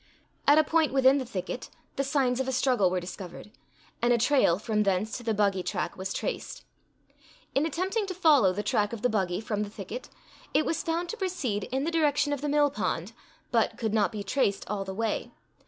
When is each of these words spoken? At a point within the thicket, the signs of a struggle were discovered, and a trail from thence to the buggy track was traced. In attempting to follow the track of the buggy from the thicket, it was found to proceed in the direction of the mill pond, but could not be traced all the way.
At 0.47 0.57
a 0.57 0.63
point 0.63 0.91
within 0.91 1.19
the 1.19 1.27
thicket, 1.27 1.69
the 1.95 2.03
signs 2.03 2.39
of 2.39 2.47
a 2.47 2.51
struggle 2.51 2.89
were 2.89 2.99
discovered, 2.99 3.51
and 4.01 4.11
a 4.11 4.17
trail 4.17 4.57
from 4.57 4.81
thence 4.81 5.15
to 5.19 5.23
the 5.23 5.35
buggy 5.35 5.61
track 5.61 5.95
was 5.95 6.11
traced. 6.11 6.63
In 7.53 7.67
attempting 7.67 8.07
to 8.07 8.15
follow 8.15 8.51
the 8.51 8.63
track 8.63 8.93
of 8.93 9.03
the 9.03 9.09
buggy 9.09 9.39
from 9.39 9.61
the 9.61 9.69
thicket, 9.69 10.09
it 10.55 10.65
was 10.65 10.81
found 10.81 11.07
to 11.09 11.17
proceed 11.17 11.65
in 11.65 11.83
the 11.83 11.91
direction 11.91 12.33
of 12.33 12.41
the 12.41 12.49
mill 12.49 12.71
pond, 12.71 13.11
but 13.51 13.77
could 13.77 13.93
not 13.93 14.11
be 14.11 14.23
traced 14.23 14.67
all 14.67 14.83
the 14.83 14.91
way. 14.95 15.29